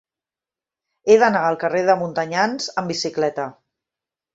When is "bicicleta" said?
2.97-3.51